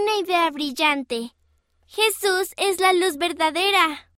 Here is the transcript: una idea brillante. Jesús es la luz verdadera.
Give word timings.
una 0.00 0.16
idea 0.18 0.50
brillante. 0.50 1.32
Jesús 1.86 2.52
es 2.56 2.80
la 2.80 2.92
luz 2.92 3.16
verdadera. 3.16 4.10